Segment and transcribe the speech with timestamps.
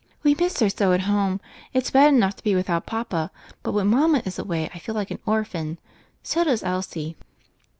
[0.23, 1.39] "We miss her so at home.
[1.73, 3.29] It's bad enough to be without papa,
[3.61, 5.77] but when mama is away I feel like an orphan.
[6.23, 7.15] So does Elsie."